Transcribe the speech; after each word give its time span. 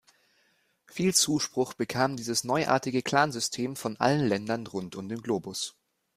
Viel 0.87 1.13
Zuspruch 1.13 1.75
bekam 1.75 2.15
dieses 2.17 2.43
neuartige 2.43 3.03
Clansystem 3.03 3.75
von 3.75 3.97
allen 3.97 4.27
Ländern 4.27 4.65
rund 4.65 4.95
um 4.95 5.07
den 5.07 5.21
Globus. 5.21 5.75